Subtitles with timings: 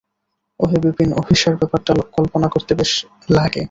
[0.59, 2.91] ওহে বিপিন, অভিসার ব্যাপারটা কল্পনা করতে বেশ
[3.29, 3.59] লাগে।